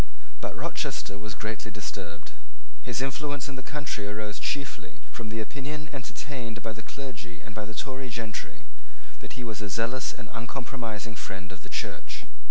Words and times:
But 0.41 0.55
Rochester 0.57 1.19
was 1.19 1.35
greatly 1.37 1.69
disturbed. 1.69 2.33
His 2.81 3.03
influence 3.05 3.45
in 3.47 3.53
the 3.55 3.61
country 3.61 4.07
arose 4.09 4.39
chiefly 4.41 4.97
from 5.11 5.29
the 5.29 5.39
opinion 5.45 5.91
entertained 5.93 6.63
by 6.65 6.73
the 6.73 6.81
clergy 6.81 7.39
and 7.39 7.53
by 7.53 7.65
the 7.65 7.75
Tory 7.77 8.09
gentry, 8.09 8.65
that 9.19 9.33
he 9.37 9.43
was 9.45 9.61
a 9.61 9.69
zealous 9.69 10.11
and 10.11 10.27
uncompromising 10.33 11.15
friend 11.21 11.51
of 11.51 11.61
the 11.61 11.69
Church. 11.69 12.25